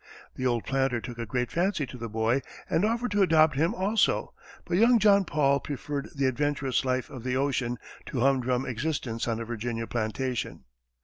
[0.35, 3.75] The old planter took a great fancy to the boy, and offered to adopt him
[3.75, 4.33] also,
[4.65, 7.77] but young John Paul preferred the adventurous life of the ocean
[8.07, 10.63] to humdrum existence on a Virginia plantation.